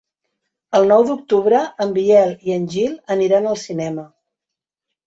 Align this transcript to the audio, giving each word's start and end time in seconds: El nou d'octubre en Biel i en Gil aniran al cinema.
El 0.79 0.87
nou 0.91 1.05
d'octubre 1.09 1.61
en 1.85 1.93
Biel 1.99 2.35
i 2.51 2.57
en 2.59 2.67
Gil 2.75 2.99
aniran 3.19 3.53
al 3.53 3.63
cinema. 3.69 4.13